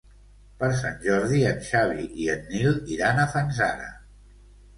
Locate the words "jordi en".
1.03-1.61